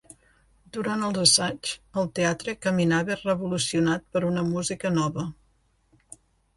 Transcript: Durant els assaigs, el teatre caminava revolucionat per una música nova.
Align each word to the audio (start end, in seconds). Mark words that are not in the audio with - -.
Durant 0.77 1.03
els 1.09 1.19
assaigs, 1.23 1.75
el 2.03 2.09
teatre 2.21 2.57
caminava 2.65 3.21
revolucionat 3.23 4.11
per 4.17 4.27
una 4.35 4.49
música 4.53 4.97
nova. 5.01 5.31